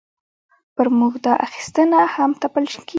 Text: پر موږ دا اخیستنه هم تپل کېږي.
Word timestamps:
پر 0.75 0.87
موږ 0.99 1.13
دا 1.25 1.33
اخیستنه 1.47 1.99
هم 2.15 2.31
تپل 2.41 2.63
کېږي. 2.71 2.81